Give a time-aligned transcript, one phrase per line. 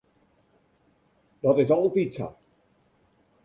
[1.43, 2.27] Dat is altyd sa.